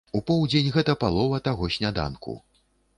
У 0.19 0.19
поўдзень 0.29 0.71
гэта 0.79 0.97
палова 1.05 1.43
таго 1.51 1.73
сняданку. 1.79 2.39